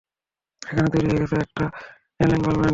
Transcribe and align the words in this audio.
এখানে 0.61 0.89
তৈরি 0.93 1.07
হয়ে 1.09 1.21
গেছে 1.21 1.35
একটা 1.45 1.63
এন্ট্যাঙ্গলমেন্ট। 2.19 2.69